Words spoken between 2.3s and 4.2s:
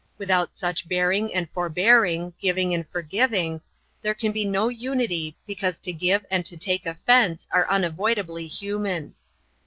giving and forgiving, there